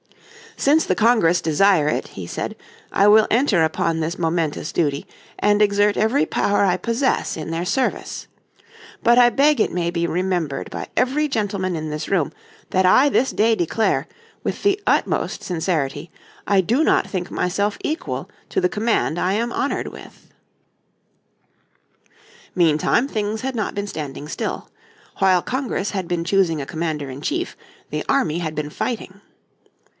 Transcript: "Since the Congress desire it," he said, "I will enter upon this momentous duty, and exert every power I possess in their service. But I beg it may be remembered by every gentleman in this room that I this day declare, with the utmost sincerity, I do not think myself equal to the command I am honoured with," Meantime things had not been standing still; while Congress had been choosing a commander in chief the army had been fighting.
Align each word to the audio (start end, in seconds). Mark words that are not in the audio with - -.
"Since 0.57 0.85
the 0.85 0.95
Congress 0.95 1.41
desire 1.41 1.87
it," 1.87 2.09
he 2.09 2.27
said, 2.27 2.55
"I 2.91 3.07
will 3.07 3.27
enter 3.31 3.63
upon 3.63 3.99
this 3.99 4.17
momentous 4.17 4.71
duty, 4.71 5.07
and 5.39 5.61
exert 5.61 5.95
every 5.95 6.25
power 6.25 6.63
I 6.65 6.75
possess 6.77 7.37
in 7.37 7.51
their 7.51 7.65
service. 7.65 8.27
But 9.01 9.17
I 9.17 9.29
beg 9.29 9.61
it 9.61 9.71
may 9.71 9.91
be 9.91 10.05
remembered 10.07 10.69
by 10.69 10.87
every 10.97 11.27
gentleman 11.27 11.75
in 11.75 11.89
this 11.89 12.09
room 12.09 12.31
that 12.71 12.85
I 12.85 13.09
this 13.09 13.31
day 13.31 13.55
declare, 13.55 14.07
with 14.43 14.63
the 14.63 14.81
utmost 14.85 15.41
sincerity, 15.43 16.11
I 16.47 16.61
do 16.61 16.83
not 16.83 17.07
think 17.07 17.31
myself 17.31 17.77
equal 17.83 18.29
to 18.49 18.59
the 18.59 18.69
command 18.69 19.17
I 19.19 19.33
am 19.33 19.53
honoured 19.53 19.87
with," 19.87 20.31
Meantime 22.55 23.07
things 23.07 23.41
had 23.41 23.55
not 23.55 23.73
been 23.75 23.87
standing 23.87 24.27
still; 24.27 24.69
while 25.19 25.41
Congress 25.41 25.91
had 25.91 26.07
been 26.07 26.23
choosing 26.23 26.59
a 26.61 26.65
commander 26.67 27.09
in 27.09 27.21
chief 27.21 27.55
the 27.89 28.03
army 28.09 28.39
had 28.39 28.53
been 28.53 28.69
fighting. 28.71 29.21